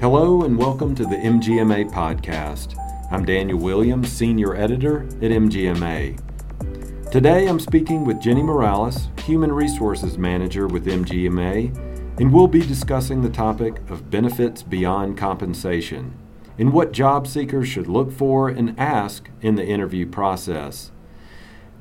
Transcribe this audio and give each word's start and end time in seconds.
Hello 0.00 0.42
and 0.42 0.56
welcome 0.56 0.94
to 0.94 1.02
the 1.02 1.16
MGMA 1.16 1.90
podcast. 1.90 2.78
I'm 3.10 3.24
Daniel 3.24 3.58
Williams, 3.58 4.12
Senior 4.12 4.54
Editor 4.54 5.02
at 5.02 5.32
MGMA. 5.32 7.10
Today 7.10 7.48
I'm 7.48 7.58
speaking 7.58 8.04
with 8.04 8.20
Jenny 8.20 8.44
Morales, 8.44 9.08
Human 9.24 9.50
Resources 9.50 10.16
Manager 10.16 10.68
with 10.68 10.86
MGMA, 10.86 12.20
and 12.20 12.32
we'll 12.32 12.46
be 12.46 12.64
discussing 12.64 13.20
the 13.20 13.30
topic 13.30 13.80
of 13.90 14.10
benefits 14.10 14.62
beyond 14.62 15.18
compensation 15.18 16.16
and 16.56 16.72
what 16.72 16.92
job 16.92 17.26
seekers 17.26 17.66
should 17.66 17.88
look 17.88 18.12
for 18.12 18.48
and 18.48 18.78
ask 18.78 19.28
in 19.42 19.56
the 19.56 19.66
interview 19.66 20.06
process. 20.06 20.92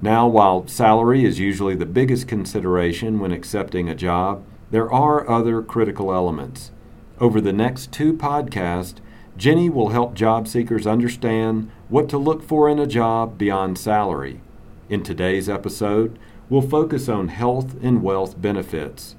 Now, 0.02 0.28
while 0.28 0.68
salary 0.68 1.24
is 1.24 1.40
usually 1.40 1.76
the 1.76 1.86
biggest 1.86 2.28
consideration 2.28 3.20
when 3.20 3.32
accepting 3.32 3.88
a 3.90 3.96
job, 3.96 4.44
there 4.72 4.92
are 4.92 5.30
other 5.30 5.62
critical 5.62 6.14
elements. 6.14 6.72
Over 7.20 7.40
the 7.40 7.54
next 7.54 7.92
two 7.92 8.14
podcasts, 8.14 9.00
Jenny 9.38 9.70
will 9.70 9.90
help 9.90 10.14
job 10.14 10.48
seekers 10.48 10.86
understand 10.86 11.72
what 11.90 12.10
to 12.10 12.18
look 12.18 12.44
for 12.44 12.70
in 12.70 12.80
a 12.80 12.88
job 12.88 13.38
beyond 13.38 13.78
salary. 13.78 14.42
In 14.90 15.04
today's 15.04 15.48
episode, 15.48 16.20
we'll 16.50 16.62
focus 16.62 17.08
on 17.08 17.30
health 17.30 17.76
and 17.82 18.04
wealth 18.04 18.40
benefits. 18.40 19.16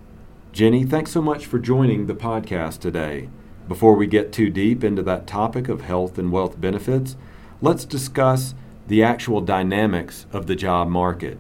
Jenny, 0.53 0.85
thanks 0.85 1.11
so 1.11 1.23
much 1.23 1.47
for 1.47 1.59
joining 1.59 2.07
the 2.07 2.15
podcast 2.15 2.79
today. 2.79 3.29
Before 3.67 3.95
we 3.95 4.07
get 4.07 4.33
too 4.33 4.51
deep 4.51 4.85
into 4.85 5.03
that 5.03 5.27
topic 5.27 5.69
of 5.69 5.81
health 5.81 6.19
and 6.19 6.31
wealth 6.31 6.61
benefits, 6.61 7.17
let's 7.61 7.85
discuss 7.85 8.55
the 8.87 9.03
actual 9.03 9.41
dynamics 9.41 10.27
of 10.33 10.47
the 10.47 10.57
job 10.57 10.89
market. 10.89 11.39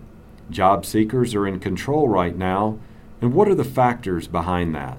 Job 0.51 0.85
seekers 0.85 1.35
are 1.35 1.47
in 1.47 1.61
control 1.61 2.09
right 2.09 2.37
now, 2.37 2.79
and 3.21 3.33
what 3.33 3.49
are 3.49 3.55
the 3.55 3.65
factors 3.65 4.29
behind 4.29 4.75
that? 4.75 4.99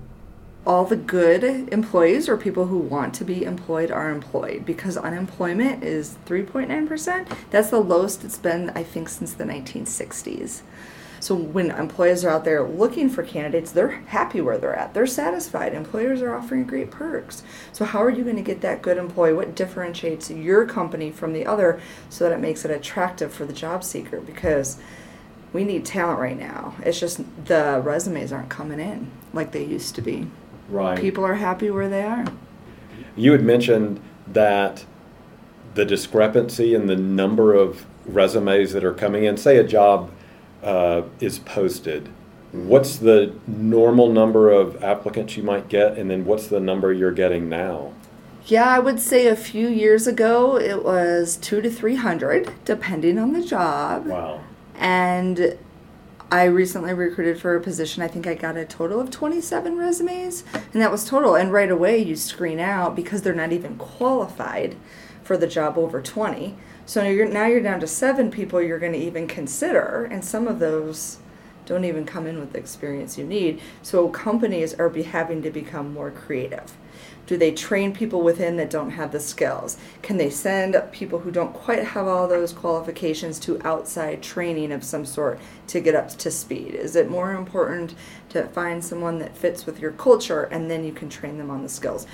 all 0.66 0.84
the 0.84 0.96
good 0.96 1.44
employees 1.44 2.28
or 2.28 2.38
people 2.38 2.66
who 2.66 2.78
want 2.78 3.14
to 3.14 3.24
be 3.24 3.44
employed 3.44 3.92
are 3.92 4.10
employed 4.10 4.66
because 4.66 4.98
unemployment 4.98 5.84
is 5.84 6.18
3.9%. 6.26 7.38
That's 7.52 7.70
the 7.70 7.80
lowest 7.80 8.24
it's 8.24 8.38
been, 8.38 8.72
I 8.72 8.84
think, 8.84 9.10
since 9.10 9.34
the 9.34 9.44
1960s. 9.44 10.62
So 11.26 11.34
when 11.34 11.72
employers 11.72 12.24
are 12.24 12.30
out 12.30 12.46
there 12.46 12.62
looking 12.62 13.10
for 13.10 13.24
candidates, 13.24 13.72
they're 13.72 14.04
happy 14.06 14.42
where 14.42 14.60
they're 14.60 14.76
at. 14.76 14.94
They're 14.94 15.08
satisfied. 15.08 15.74
Employers 15.74 16.22
are 16.22 16.36
offering 16.36 16.66
great 16.66 16.92
perks. 16.92 17.42
So 17.74 17.84
how 17.84 18.04
are 18.04 18.12
you 18.12 18.24
going 18.24 18.36
to 18.36 18.44
get 18.44 18.62
that 18.62 18.84
good 18.84 19.00
employee? 19.00 19.34
What 19.34 19.56
differentiates 19.56 20.30
your 20.30 20.68
company 20.68 21.10
from 21.10 21.34
the 21.34 21.48
other 21.48 21.82
so 22.10 22.26
that 22.26 22.36
it 22.36 22.40
makes 22.40 22.64
it 22.64 22.70
attractive 22.70 23.34
for 23.34 23.44
the 23.44 23.54
job 23.54 23.84
seeker? 23.84 24.22
Because 24.22 24.78
we 25.52 25.64
need 25.64 25.84
talent 25.84 26.20
right 26.20 26.38
now. 26.38 26.76
It's 26.84 27.00
just 27.00 27.22
the 27.46 27.82
resumes 27.84 28.32
aren't 28.32 28.50
coming 28.50 28.80
in 28.80 29.10
like 29.34 29.52
they 29.52 29.66
used 29.66 29.96
to 29.96 30.04
be. 30.04 30.28
Right. 30.70 31.00
People 31.00 31.26
are 31.26 31.34
happy 31.34 31.72
where 31.72 31.90
they 31.90 32.04
are. 32.04 32.26
You 33.16 33.32
had 33.32 33.42
mentioned 33.42 34.00
that 34.28 34.86
the 35.74 35.86
discrepancy 35.86 36.76
in 36.76 36.86
the 36.86 36.96
number 36.96 37.56
of 37.56 37.88
resumes 38.06 38.74
that 38.74 38.84
are 38.84 38.94
coming 38.94 39.24
in, 39.24 39.38
say 39.38 39.58
a 39.58 39.64
job 39.64 40.12
uh, 40.66 41.04
is 41.22 41.40
posted, 41.40 42.10
what's 42.52 42.98
the 42.98 43.34
normal 43.48 44.12
number 44.12 44.52
of 44.52 44.84
applicants 44.84 45.38
you 45.38 45.44
might 45.44 45.70
get, 45.70 45.98
and 45.98 46.10
then 46.10 46.26
what's 46.26 46.48
the 46.48 46.60
number 46.60 46.92
you're 46.92 47.12
getting 47.12 47.48
now? 47.48 47.94
Yeah, 48.48 48.66
I 48.66 48.80
would 48.80 49.00
say 49.00 49.28
a 49.28 49.36
few 49.36 49.68
years 49.68 50.08
ago 50.08 50.58
it 50.58 50.84
was 50.84 51.38
two 51.38 51.62
to 51.62 51.70
three 51.70 51.96
hundred, 51.96 52.52
depending 52.66 53.18
on 53.18 53.34
the 53.34 53.44
job. 53.44 54.08
Wow. 54.08 54.44
And 54.76 55.58
I 56.32 56.46
recently 56.46 56.94
recruited 56.94 57.40
for 57.40 57.56
a 57.56 57.62
position. 57.62 58.04
I 58.04 58.08
think 58.08 58.28
I 58.28 58.34
got 58.34 58.58
a 58.58 58.66
total 58.66 59.00
of 59.00 59.12
27 59.12 59.78
resumes, 59.78 60.44
and 60.54 60.82
that 60.82 60.92
was 60.92 61.06
total. 61.06 61.36
And 61.36 61.54
right 61.54 61.70
away, 61.70 62.00
you 62.00 62.16
screen 62.16 62.60
out 62.60 62.96
because 62.96 63.22
they're 63.22 63.34
not 63.34 63.52
even 63.52 63.78
qualified 63.78 64.76
for 65.24 65.38
the 65.38 65.48
job 65.48 65.78
over 65.78 66.02
20. 66.02 66.56
So 66.86 67.04
you're, 67.04 67.28
now 67.28 67.48
you're 67.48 67.62
down 67.62 67.80
to 67.80 67.88
seven 67.88 68.30
people 68.30 68.62
you're 68.62 68.80
going 68.80 68.94
to 68.94 69.00
even 69.00 69.28
consider, 69.28 70.08
and 70.12 70.24
some 70.24 70.48
of 70.48 70.60
those 70.60 71.18
don't 71.66 71.86
even 71.86 72.06
come 72.06 72.28
in 72.28 72.40
with 72.40 72.54
the 72.54 72.60
experience 72.60 73.18
you 73.18 73.26
need. 73.26 73.62
So 73.82 74.10
companies 74.10 74.74
are 74.74 74.90
be 74.90 75.04
having 75.04 75.42
to 75.44 75.50
become 75.50 75.94
more 75.94 76.12
creative. 76.12 76.74
Do 77.28 77.38
they 77.38 77.52
train 77.52 77.92
people 77.92 78.22
within 78.22 78.58
that 78.58 78.70
don't 78.70 78.92
have 78.92 79.12
the 79.12 79.20
skills? 79.20 79.78
Can 80.04 80.18
they 80.18 80.30
send 80.30 80.82
people 80.92 81.20
who 81.20 81.32
don't 81.32 81.54
quite 81.54 81.84
have 81.84 82.08
all 82.08 82.28
those 82.28 82.54
qualifications 82.54 83.40
to 83.40 83.60
outside 83.66 84.22
training 84.22 84.72
of 84.72 84.84
some 84.84 85.06
sort 85.06 85.40
to 85.68 85.80
get 85.80 85.96
up 85.96 86.10
to 86.10 86.30
speed? 86.30 86.76
Is 86.76 86.96
it 86.96 87.10
more 87.10 87.34
important 87.34 87.96
to 88.30 88.48
find 88.50 88.84
someone 88.84 89.18
that 89.20 89.36
fits 89.36 89.66
with 89.66 89.80
your 89.80 89.92
culture 89.92 90.44
and 90.44 90.70
then 90.70 90.84
you 90.84 90.94
can 90.94 91.10
train 91.10 91.38
them 91.38 91.50
on 91.50 91.64
the 91.64 91.70
skills? 91.70 92.06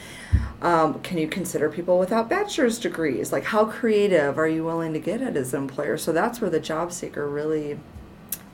Um, 0.61 1.01
can 1.01 1.17
you 1.17 1.27
consider 1.27 1.69
people 1.69 1.99
without 1.99 2.29
bachelor's 2.29 2.79
degrees? 2.79 3.33
Like, 3.33 3.43
how 3.43 3.65
creative 3.65 4.37
are 4.37 4.47
you 4.47 4.63
willing 4.63 4.93
to 4.93 4.99
get 4.99 5.21
it 5.21 5.35
as 5.35 5.53
an 5.53 5.63
employer? 5.63 5.97
So 5.97 6.13
that's 6.13 6.39
where 6.39 6.49
the 6.49 6.59
job 6.59 6.93
seeker 6.93 7.27
really 7.27 7.77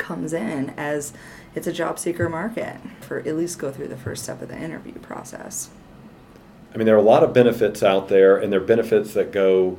comes 0.08 0.32
in 0.32 0.74
as 0.78 1.12
it's 1.54 1.68
a 1.68 1.74
job 1.74 2.00
seeker 2.00 2.30
market 2.30 2.78
for 3.02 3.20
at 3.20 3.36
least 3.36 3.60
go 3.60 3.72
through 3.72 3.90
the 3.90 3.98
first 3.98 4.24
step 4.24 4.42
of 4.42 4.48
the 4.48 4.58
interview 4.58 4.94
process. 5.00 5.70
I 6.74 6.78
mean, 6.78 6.86
there 6.86 6.96
are 6.96 7.00
a 7.00 7.04
lot 7.04 7.24
of 7.24 7.34
benefits 7.34 7.84
out 7.84 8.08
there, 8.08 8.38
and 8.38 8.52
there 8.52 8.62
are 8.62 8.66
benefits 8.66 9.14
that 9.16 9.32
go 9.32 9.78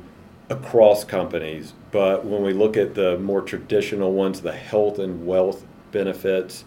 across 0.49 1.03
companies. 1.03 1.73
But 1.91 2.25
when 2.25 2.43
we 2.43 2.53
look 2.53 2.77
at 2.77 2.93
the 2.93 3.17
more 3.17 3.41
traditional 3.41 4.13
ones, 4.13 4.41
the 4.41 4.51
health 4.51 4.99
and 4.99 5.25
wealth 5.25 5.65
benefits, 5.91 6.63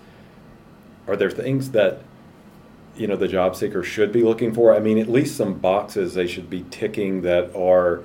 are 1.06 1.16
there 1.16 1.30
things 1.30 1.70
that 1.70 2.00
you 2.96 3.06
know 3.06 3.16
the 3.16 3.28
job 3.28 3.56
seeker 3.56 3.82
should 3.82 4.10
be 4.12 4.22
looking 4.22 4.52
for? 4.52 4.74
I 4.74 4.80
mean, 4.80 4.98
at 4.98 5.08
least 5.08 5.36
some 5.36 5.54
boxes 5.54 6.14
they 6.14 6.26
should 6.26 6.50
be 6.50 6.64
ticking 6.70 7.22
that 7.22 7.54
are 7.54 8.02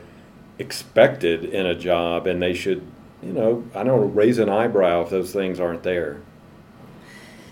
expected 0.60 1.46
in 1.46 1.66
a 1.66 1.76
job, 1.76 2.28
and 2.28 2.42
they 2.42 2.54
should, 2.54 2.86
you 3.22 3.32
know, 3.32 3.64
I 3.74 3.84
don't 3.84 4.14
raise 4.14 4.38
an 4.38 4.50
eyebrow 4.50 5.02
if 5.02 5.10
those 5.10 5.34
things 5.34 5.60
aren't 5.60 5.84
there. 5.84 6.22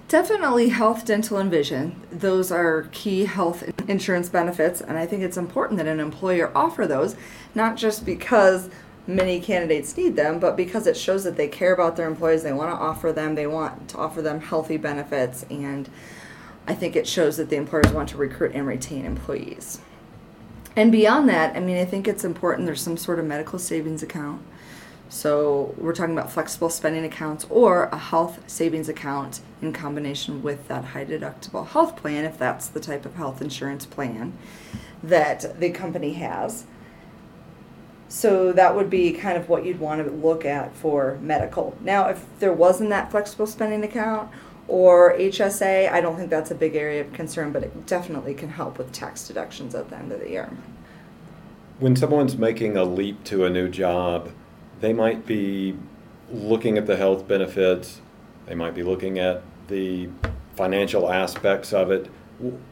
Definitely 0.08 0.70
health, 0.70 1.04
dental, 1.04 1.38
and 1.38 1.50
vision. 1.50 2.00
Those 2.12 2.52
are 2.52 2.84
key 2.92 3.26
health 3.26 3.64
insurance 3.90 4.30
benefits, 4.30 4.80
and 4.80 4.98
I 4.98 5.08
think 5.08 5.24
it's 5.24 5.38
important 5.38 5.78
that 5.78 5.88
an 5.88 6.00
employer 6.00 6.52
offer 6.56 6.86
those, 6.86 7.16
not 7.56 7.76
just 7.76 8.06
because 8.06 8.70
many 9.08 9.40
candidates 9.40 9.98
need 9.98 10.16
them, 10.16 10.40
but 10.40 10.56
because 10.56 10.86
it 10.86 10.96
shows 10.96 11.24
that 11.24 11.38
they 11.38 11.48
care 11.48 11.74
about 11.74 11.96
their 11.96 12.08
employees, 12.08 12.44
they 12.44 12.54
want 12.54 12.70
to 12.70 12.76
offer 12.76 13.12
them, 13.12 13.34
they 13.34 13.48
want 13.48 13.90
to 13.90 13.98
offer 13.98 14.22
them 14.22 14.42
healthy 14.42 14.78
benefits, 14.78 15.44
and 15.50 15.90
I 16.68 16.76
think 16.76 16.96
it 16.96 17.08
shows 17.08 17.38
that 17.38 17.50
the 17.50 17.56
employers 17.56 17.92
want 17.92 18.10
to 18.10 18.18
recruit 18.18 18.54
and 18.54 18.68
retain 18.68 19.06
employees. 19.06 19.80
And 20.76 20.92
beyond 20.92 21.30
that, 21.30 21.56
I 21.56 21.62
mean, 21.62 21.78
I 21.78 21.86
think 21.86 22.08
it's 22.08 22.24
important 22.24 22.68
there's 22.68 22.82
some 22.82 22.98
sort 22.98 23.18
of 23.18 23.26
medical 23.26 23.58
savings 23.58 24.04
account 24.04 24.42
so 25.10 25.74
we're 25.78 25.94
talking 25.94 26.18
about 26.18 26.32
flexible 26.32 26.70
spending 26.70 27.06
accounts 27.06 27.46
or 27.50 27.86
a 27.86 27.98
health 27.98 28.40
savings 28.48 28.90
account 28.90 29.42
in 29.62 29.72
combination 29.72 30.42
with 30.42 30.68
that 30.68 30.84
high 30.84 31.06
deductible 31.06 31.68
health 31.68 31.96
plan, 31.96 32.26
if 32.26 32.38
that's 32.38 32.68
the 32.68 32.80
type 32.80 33.06
of 33.06 33.16
health 33.16 33.42
insurance 33.42 33.86
plan 33.86 34.34
that 35.04 35.60
the 35.60 35.70
company 35.70 36.14
has. 36.14 36.66
So 38.08 38.52
that 38.54 38.76
would 38.76 38.90
be 38.90 39.12
kind 39.12 39.38
of 39.38 39.50
what 39.50 39.66
you'd 39.66 39.80
want 39.80 40.06
to 40.06 40.12
look 40.12 40.46
at 40.46 40.76
for 40.76 41.18
medical. 41.22 41.78
Now, 41.82 42.08
if 42.08 42.26
there 42.40 42.54
wasn't 42.54 42.90
that 42.90 43.12
flexible 43.12 43.48
spending 43.48 43.84
account 43.84 44.30
or 44.68 45.16
HSA, 45.18 45.92
I 45.92 46.02
don't 46.02 46.16
think 46.16 46.30
that's 46.30 46.52
a 46.52 46.56
big 46.56 46.76
area 46.76 47.02
of 47.02 47.14
concern, 47.14 47.52
but 47.52 47.64
it 47.64 47.86
definitely 47.86 48.34
can 48.34 48.50
help 48.50 48.78
with 48.78 48.92
tax 48.92 49.28
deductions 49.28 49.76
at 49.76 49.90
the 49.90 49.98
end 49.98 50.12
of 50.12 50.20
the 50.20 50.30
year. 50.30 50.50
When 51.80 51.96
someone's 51.96 52.38
making 52.38 52.78
a 52.78 52.84
leap 52.84 53.24
to 53.26 53.44
a 53.46 53.50
new 53.50 53.68
job, 53.68 54.32
they 54.80 54.94
might 54.94 55.26
be 55.26 55.76
looking 56.32 56.78
at 56.78 56.86
the 56.86 56.98
health 56.98 57.28
benefits, 57.28 58.02
they 58.46 58.56
might 58.56 58.76
be 58.76 58.84
looking 58.84 59.20
at 59.20 59.42
the 59.68 60.10
financial 60.56 61.12
aspects 61.12 61.74
of 61.74 61.92
it. 61.92 62.08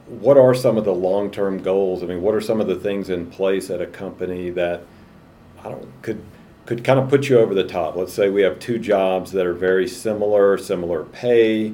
What 0.08 0.38
are 0.38 0.54
some 0.54 0.78
of 0.78 0.86
the 0.86 0.94
long 0.94 1.32
term 1.32 1.62
goals? 1.62 2.04
I 2.04 2.06
mean, 2.06 2.22
what 2.22 2.36
are 2.36 2.42
some 2.42 2.60
of 2.60 2.68
the 2.68 2.76
things 2.76 3.10
in 3.10 3.28
place 3.28 3.70
at 3.70 3.82
a 3.82 3.88
company 3.88 4.50
that 4.52 4.82
I 5.64 5.70
don't 5.70 6.02
could 6.02 6.24
could 6.66 6.84
kind 6.84 7.00
of 7.00 7.10
put 7.10 7.30
you 7.30 7.40
over 7.40 7.54
the 7.54 7.64
top? 7.64 7.96
Let's 7.96 8.14
say 8.14 8.30
we 8.30 8.42
have 8.42 8.60
two 8.60 8.78
jobs 8.80 9.32
that 9.32 9.46
are 9.46 9.54
very 9.54 9.88
similar, 9.88 10.58
similar 10.58 11.04
pay, 11.04 11.74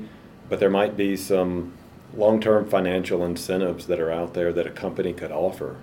but 0.49 0.59
there 0.59 0.69
might 0.69 0.95
be 0.95 1.17
some 1.17 1.73
long 2.15 2.39
term 2.39 2.69
financial 2.69 3.25
incentives 3.25 3.87
that 3.87 3.99
are 3.99 4.11
out 4.11 4.33
there 4.33 4.53
that 4.53 4.67
a 4.67 4.71
company 4.71 5.13
could 5.13 5.31
offer. 5.31 5.77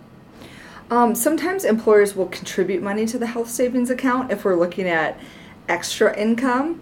Um, 0.90 1.14
sometimes 1.14 1.64
employers 1.64 2.14
will 2.14 2.26
contribute 2.26 2.82
money 2.82 3.06
to 3.06 3.18
the 3.18 3.26
health 3.26 3.50
savings 3.50 3.90
account 3.90 4.30
if 4.30 4.44
we're 4.44 4.56
looking 4.56 4.88
at 4.88 5.18
extra 5.68 6.16
income. 6.16 6.80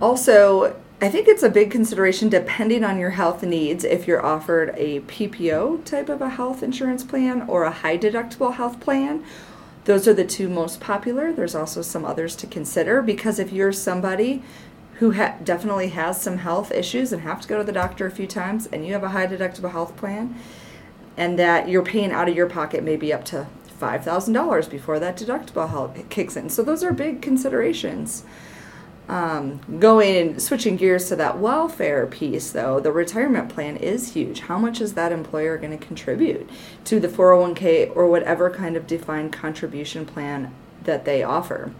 Also, 0.00 0.76
I 1.00 1.08
think 1.10 1.28
it's 1.28 1.42
a 1.42 1.50
big 1.50 1.70
consideration 1.70 2.28
depending 2.28 2.82
on 2.82 2.98
your 2.98 3.10
health 3.10 3.42
needs 3.42 3.84
if 3.84 4.08
you're 4.08 4.24
offered 4.24 4.74
a 4.76 5.00
PPO 5.00 5.84
type 5.84 6.08
of 6.08 6.22
a 6.22 6.30
health 6.30 6.62
insurance 6.62 7.04
plan 7.04 7.42
or 7.48 7.64
a 7.64 7.70
high 7.70 7.98
deductible 7.98 8.54
health 8.54 8.80
plan. 8.80 9.22
Those 9.84 10.08
are 10.08 10.14
the 10.14 10.24
two 10.24 10.48
most 10.48 10.80
popular. 10.80 11.32
There's 11.32 11.54
also 11.54 11.82
some 11.82 12.04
others 12.04 12.34
to 12.36 12.46
consider 12.46 13.02
because 13.02 13.38
if 13.38 13.52
you're 13.52 13.72
somebody 13.72 14.42
who 14.94 15.12
ha- 15.12 15.36
definitely 15.44 15.88
has 15.90 16.20
some 16.20 16.38
health 16.38 16.72
issues 16.72 17.12
and 17.12 17.22
have 17.22 17.40
to 17.42 17.48
go 17.48 17.58
to 17.58 17.64
the 17.64 17.72
doctor 17.72 18.06
a 18.06 18.10
few 18.10 18.26
times, 18.26 18.66
and 18.66 18.84
you 18.84 18.92
have 18.92 19.04
a 19.04 19.10
high 19.10 19.26
deductible 19.26 19.70
health 19.70 19.96
plan, 19.96 20.34
and 21.18 21.36
that 21.36 21.68
you're 21.68 21.82
paying 21.82 22.12
out 22.12 22.28
of 22.28 22.36
your 22.36 22.48
pocket 22.48 22.84
maybe 22.84 23.12
up 23.12 23.24
to 23.24 23.48
$5,000 23.80 24.70
before 24.70 25.00
that 25.00 25.16
deductible 25.18 26.08
kicks 26.08 26.36
in. 26.36 26.48
So 26.48 26.62
those 26.62 26.84
are 26.84 26.92
big 26.92 27.20
considerations. 27.20 28.24
Um, 29.08 29.60
going 29.80 30.38
switching 30.38 30.76
gears 30.76 31.08
to 31.08 31.16
that 31.16 31.38
welfare 31.38 32.06
piece, 32.06 32.52
though, 32.52 32.78
the 32.78 32.92
retirement 32.92 33.48
plan 33.48 33.76
is 33.76 34.12
huge. 34.12 34.40
How 34.40 34.58
much 34.58 34.80
is 34.80 34.94
that 34.94 35.10
employer 35.12 35.58
going 35.58 35.76
to 35.76 35.84
contribute 35.84 36.48
to 36.84 37.00
the 37.00 37.08
401k 37.08 37.96
or 37.96 38.06
whatever 38.06 38.48
kind 38.50 38.76
of 38.76 38.86
defined 38.86 39.32
contribution 39.32 40.06
plan 40.06 40.54
that 40.84 41.04
they 41.04 41.24
offer? 41.24 41.72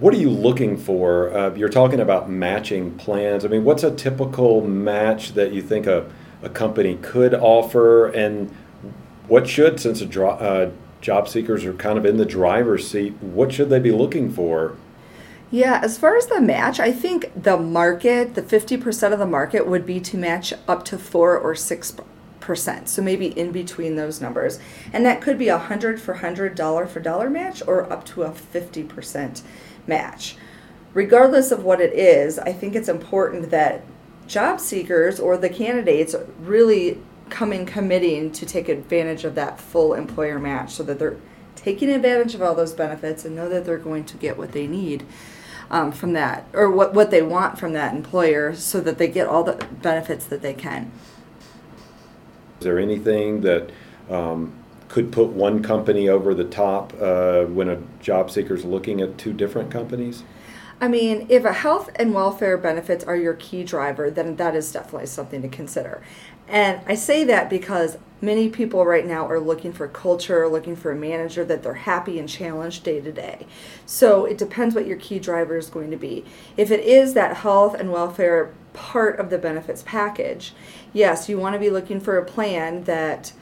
What 0.00 0.14
are 0.14 0.18
you 0.18 0.30
looking 0.30 0.76
for? 0.76 1.32
Uh, 1.32 1.54
you're 1.54 1.68
talking 1.68 2.00
about 2.00 2.28
matching 2.28 2.96
plans. 2.96 3.44
I 3.44 3.48
mean, 3.48 3.62
what's 3.62 3.84
a 3.84 3.94
typical 3.94 4.62
match 4.62 5.34
that 5.34 5.52
you 5.52 5.62
think 5.62 5.86
a, 5.86 6.10
a 6.44 6.48
company 6.48 6.98
could 7.00 7.34
offer, 7.34 8.06
and 8.08 8.54
what 9.28 9.48
should, 9.48 9.80
since 9.80 10.00
dro- 10.02 10.30
uh, 10.30 10.70
job 11.00 11.28
seekers 11.28 11.64
are 11.64 11.74
kind 11.74 11.98
of 11.98 12.06
in 12.06 12.16
the 12.16 12.26
driver's 12.26 12.88
seat, 12.88 13.12
what 13.20 13.52
should 13.52 13.70
they 13.70 13.78
be 13.78 13.92
looking 13.92 14.30
for? 14.30 14.76
Yeah, 15.50 15.80
as 15.82 15.98
far 15.98 16.16
as 16.16 16.26
the 16.26 16.40
match, 16.40 16.80
I 16.80 16.90
think 16.90 17.30
the 17.40 17.56
market, 17.56 18.34
the 18.34 18.42
50% 18.42 19.12
of 19.12 19.18
the 19.18 19.26
market 19.26 19.66
would 19.66 19.86
be 19.86 20.00
to 20.00 20.16
match 20.16 20.52
up 20.66 20.84
to 20.86 20.98
4 20.98 21.38
or 21.38 21.54
6%. 21.54 22.88
So 22.88 23.02
maybe 23.02 23.26
in 23.28 23.52
between 23.52 23.96
those 23.96 24.20
numbers. 24.20 24.58
And 24.92 25.06
that 25.06 25.20
could 25.20 25.38
be 25.38 25.48
a 25.48 25.56
100 25.56 26.00
for 26.00 26.14
100 26.14 26.54
dollar 26.54 26.86
for 26.86 27.00
dollar 27.00 27.30
match 27.30 27.62
or 27.66 27.90
up 27.92 28.04
to 28.06 28.24
a 28.24 28.30
50% 28.30 29.42
match. 29.86 30.36
Regardless 30.92 31.50
of 31.50 31.64
what 31.64 31.80
it 31.80 31.92
is, 31.92 32.38
I 32.38 32.52
think 32.52 32.74
it's 32.74 32.88
important 32.88 33.50
that 33.50 33.84
job 34.26 34.60
seekers 34.60 35.20
or 35.20 35.36
the 35.36 35.48
candidates 35.48 36.14
really 36.40 37.00
coming 37.30 37.66
committing 37.66 38.30
to 38.32 38.46
take 38.46 38.68
advantage 38.68 39.24
of 39.24 39.34
that 39.34 39.60
full 39.60 39.94
employer 39.94 40.38
match 40.38 40.72
so 40.72 40.82
that 40.82 40.98
they're 40.98 41.16
taking 41.56 41.88
advantage 41.88 42.34
of 42.34 42.42
all 42.42 42.54
those 42.54 42.72
benefits 42.72 43.24
and 43.24 43.34
know 43.34 43.48
that 43.48 43.64
they're 43.64 43.78
going 43.78 44.04
to 44.04 44.16
get 44.16 44.36
what 44.36 44.52
they 44.52 44.66
need 44.66 45.04
um, 45.70 45.90
from 45.90 46.12
that 46.12 46.46
or 46.52 46.70
what, 46.70 46.92
what 46.92 47.10
they 47.10 47.22
want 47.22 47.58
from 47.58 47.72
that 47.72 47.94
employer 47.94 48.54
so 48.54 48.80
that 48.80 48.98
they 48.98 49.08
get 49.08 49.26
all 49.26 49.42
the 49.42 49.66
benefits 49.82 50.26
that 50.26 50.42
they 50.42 50.54
can. 50.54 50.90
Is 52.60 52.64
there 52.64 52.78
anything 52.78 53.40
that 53.42 53.70
um, 54.10 54.52
could 54.88 55.10
put 55.10 55.28
one 55.28 55.62
company 55.62 56.08
over 56.08 56.34
the 56.34 56.44
top 56.44 56.92
uh, 57.00 57.44
when 57.44 57.68
a 57.68 57.80
job 58.00 58.30
seeker 58.30 58.54
is 58.54 58.64
looking 58.64 59.00
at 59.00 59.18
two 59.18 59.32
different 59.32 59.70
companies? 59.70 60.22
I 60.80 60.88
mean, 60.88 61.26
if 61.28 61.44
a 61.44 61.52
health 61.52 61.90
and 61.96 62.14
welfare 62.14 62.58
benefits 62.58 63.04
are 63.04 63.16
your 63.16 63.34
key 63.34 63.64
driver, 63.64 64.10
then 64.10 64.36
that 64.36 64.54
is 64.54 64.72
definitely 64.72 65.06
something 65.06 65.42
to 65.42 65.48
consider. 65.48 66.02
And 66.48 66.80
I 66.86 66.94
say 66.94 67.24
that 67.24 67.48
because 67.48 67.96
many 68.20 68.48
people 68.48 68.84
right 68.84 69.06
now 69.06 69.26
are 69.26 69.40
looking 69.40 69.72
for 69.72 69.88
culture, 69.88 70.48
looking 70.48 70.76
for 70.76 70.90
a 70.90 70.96
manager 70.96 71.44
that 71.44 71.62
they're 71.62 71.74
happy 71.74 72.18
and 72.18 72.28
challenged 72.28 72.84
day 72.84 73.00
to 73.00 73.12
day. 73.12 73.46
So 73.86 74.24
it 74.24 74.36
depends 74.36 74.74
what 74.74 74.86
your 74.86 74.98
key 74.98 75.18
driver 75.18 75.56
is 75.56 75.70
going 75.70 75.90
to 75.90 75.96
be. 75.96 76.24
If 76.56 76.70
it 76.70 76.80
is 76.80 77.14
that 77.14 77.38
health 77.38 77.74
and 77.74 77.92
welfare 77.92 78.52
part 78.72 79.18
of 79.18 79.30
the 79.30 79.38
benefits 79.38 79.82
package, 79.86 80.52
yes, 80.92 81.28
you 81.28 81.38
want 81.38 81.54
to 81.54 81.58
be 81.60 81.70
looking 81.70 82.00
for 82.00 82.18
a 82.18 82.24
plan 82.24 82.84
that 82.84 83.32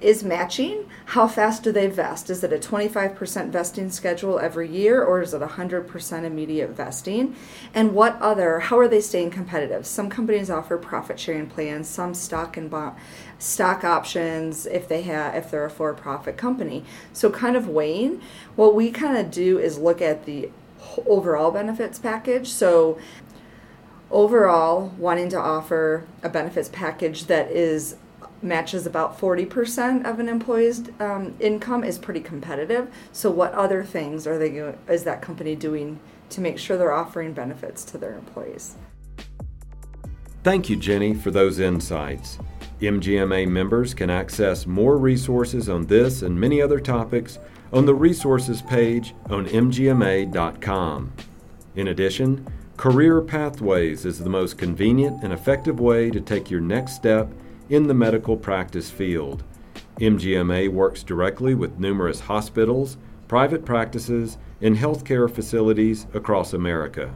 is 0.00 0.24
matching. 0.24 0.88
How 1.06 1.28
fast 1.28 1.62
do 1.62 1.72
they 1.72 1.86
vest? 1.86 2.30
Is 2.30 2.42
it 2.42 2.52
a 2.52 2.58
25% 2.58 3.50
vesting 3.50 3.90
schedule 3.90 4.38
every 4.38 4.68
year 4.68 5.02
or 5.04 5.20
is 5.20 5.34
it 5.34 5.42
100% 5.42 6.24
immediate 6.24 6.70
vesting? 6.70 7.36
And 7.74 7.94
what 7.94 8.20
other, 8.20 8.60
how 8.60 8.78
are 8.78 8.88
they 8.88 9.00
staying 9.00 9.30
competitive? 9.30 9.86
Some 9.86 10.08
companies 10.08 10.50
offer 10.50 10.78
profit 10.78 11.20
sharing 11.20 11.48
plans, 11.48 11.88
some 11.88 12.14
stock 12.14 12.56
and 12.56 12.70
bond, 12.70 12.96
stock 13.38 13.84
options 13.84 14.66
if 14.66 14.88
they 14.88 15.02
have 15.02 15.34
if 15.34 15.50
they're 15.50 15.66
a 15.66 15.70
for-profit 15.70 16.36
company. 16.36 16.84
So 17.12 17.30
kind 17.30 17.56
of 17.56 17.68
weighing, 17.68 18.22
what 18.56 18.74
we 18.74 18.90
kind 18.90 19.16
of 19.16 19.30
do 19.30 19.58
is 19.58 19.78
look 19.78 20.00
at 20.00 20.24
the 20.24 20.50
overall 21.06 21.50
benefits 21.50 21.98
package. 21.98 22.48
So 22.48 22.98
overall 24.10 24.92
wanting 24.98 25.28
to 25.30 25.38
offer 25.38 26.04
a 26.22 26.28
benefits 26.28 26.68
package 26.68 27.26
that 27.26 27.50
is 27.50 27.96
matches 28.42 28.86
about 28.86 29.18
40% 29.18 30.04
of 30.04 30.18
an 30.18 30.28
employee's 30.28 30.82
um, 30.98 31.34
income 31.40 31.84
is 31.84 31.98
pretty 31.98 32.20
competitive. 32.20 32.90
So 33.12 33.30
what 33.30 33.52
other 33.52 33.84
things 33.84 34.26
are 34.26 34.38
they 34.38 34.74
is 34.88 35.04
that 35.04 35.22
company 35.22 35.54
doing 35.56 36.00
to 36.30 36.40
make 36.40 36.58
sure 36.58 36.76
they're 36.76 36.92
offering 36.92 37.32
benefits 37.32 37.84
to 37.86 37.98
their 37.98 38.14
employees? 38.14 38.76
Thank 40.42 40.70
you, 40.70 40.76
Jenny, 40.76 41.14
for 41.14 41.30
those 41.30 41.58
insights. 41.58 42.38
MGMA 42.80 43.46
members 43.46 43.92
can 43.92 44.08
access 44.08 44.66
more 44.66 44.96
resources 44.96 45.68
on 45.68 45.86
this 45.86 46.22
and 46.22 46.40
many 46.40 46.62
other 46.62 46.80
topics 46.80 47.38
on 47.72 47.84
the 47.84 47.94
resources 47.94 48.62
page 48.62 49.14
on 49.28 49.46
mgma.com. 49.46 51.12
In 51.76 51.88
addition, 51.88 52.46
Career 52.78 53.20
Pathways 53.20 54.06
is 54.06 54.18
the 54.18 54.30
most 54.30 54.56
convenient 54.56 55.22
and 55.22 55.32
effective 55.32 55.78
way 55.78 56.10
to 56.10 56.20
take 56.20 56.50
your 56.50 56.62
next 56.62 56.94
step 56.94 57.30
in 57.70 57.86
the 57.86 57.94
medical 57.94 58.36
practice 58.36 58.90
field. 58.90 59.42
MGMA 59.98 60.68
works 60.68 61.02
directly 61.02 61.54
with 61.54 61.78
numerous 61.78 62.20
hospitals, 62.20 62.98
private 63.28 63.64
practices, 63.64 64.36
and 64.60 64.76
healthcare 64.76 65.32
facilities 65.32 66.06
across 66.12 66.52
America. 66.52 67.14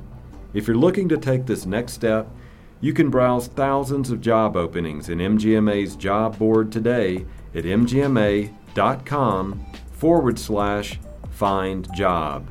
If 0.55 0.67
you're 0.67 0.77
looking 0.77 1.09
to 1.09 1.19
take 1.19 1.45
this 1.47 1.67
next 1.67 1.93
step, 1.93 2.29
you 2.81 2.93
can 2.93 3.11
browse 3.11 3.49
thousands 3.49 4.11
of 4.11 4.21
job 4.21 4.57
openings 4.57 5.09
in 5.09 5.19
MGMA's 5.19 5.97
job 5.97 6.39
board 6.39 6.71
today 6.71 7.27
at 7.55 7.65
mgma.com 7.65 8.55
forward 9.93 10.39
slash 10.39 11.01
find 11.31 11.93
job. 11.95 12.49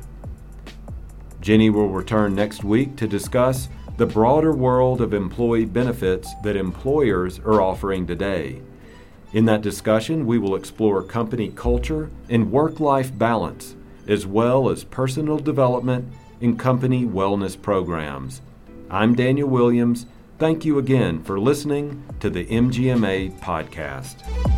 Jenny 1.40 1.70
will 1.70 1.88
return 1.88 2.34
next 2.34 2.64
week 2.64 2.96
to 2.96 3.06
discuss 3.06 3.68
the 3.96 4.06
broader 4.06 4.52
world 4.52 5.00
of 5.00 5.14
employee 5.14 5.64
benefits 5.64 6.34
that 6.42 6.56
employers 6.56 7.38
are 7.40 7.60
offering 7.60 8.06
today. 8.06 8.60
In 9.32 9.44
that 9.44 9.62
discussion, 9.62 10.26
we 10.26 10.38
will 10.38 10.56
explore 10.56 11.02
company 11.02 11.48
culture 11.48 12.10
and 12.28 12.50
work 12.50 12.80
life 12.80 13.16
balance, 13.16 13.76
as 14.08 14.26
well 14.26 14.68
as 14.68 14.84
personal 14.84 15.38
development 15.38 16.12
and 16.40 16.58
company 16.58 17.04
wellness 17.04 17.60
programs. 17.60 18.40
I'm 18.90 19.14
Daniel 19.14 19.48
Williams. 19.48 20.06
Thank 20.38 20.64
you 20.64 20.78
again 20.78 21.22
for 21.22 21.38
listening 21.38 22.04
to 22.18 22.30
the 22.30 22.46
MGMA 22.46 23.38
podcast. 23.40 24.53